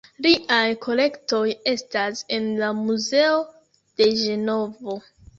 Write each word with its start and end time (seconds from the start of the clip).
Liaj 0.25 0.67
kolektoj 0.85 1.41
estas 1.71 2.23
en 2.37 2.47
la 2.61 2.69
muzeo 2.77 3.35
de 4.01 4.07
Ĝenovo. 4.23 4.97